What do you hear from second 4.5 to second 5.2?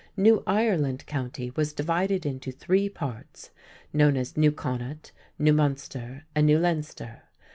Connaught,